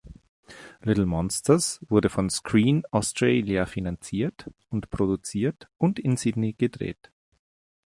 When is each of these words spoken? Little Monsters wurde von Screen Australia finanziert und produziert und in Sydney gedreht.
Little 0.83 1.05
Monsters 1.05 1.79
wurde 1.87 2.09
von 2.09 2.27
Screen 2.31 2.81
Australia 2.89 3.67
finanziert 3.67 4.49
und 4.71 4.89
produziert 4.89 5.69
und 5.77 5.99
in 5.99 6.17
Sydney 6.17 6.53
gedreht. 6.53 7.11